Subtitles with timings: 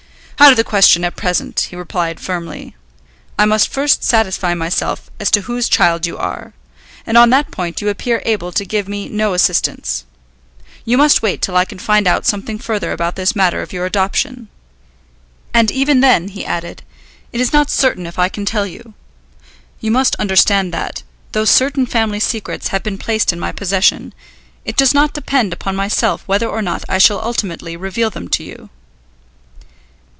[0.43, 2.75] "Out of the question, at present," he replied firmly.
[3.37, 6.53] "I must first satisfy myself as to whose child you are,
[7.05, 10.03] and on that point you appear able to give me no assistance.
[10.83, 13.85] You must wait till I can find out something further about this matter of your
[13.85, 14.47] adoption.
[15.53, 16.81] And even then," he added,
[17.31, 18.95] "it is not certain if I can tell you.
[19.79, 24.11] You must understand that, though certain family secrets have been placed in my possession,
[24.65, 28.43] it does not depend upon myself whether or not I shall ultimately reveal them to
[28.43, 28.71] you."